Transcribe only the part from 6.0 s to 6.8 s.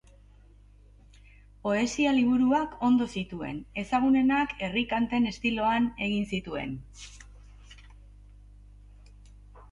egin zituen.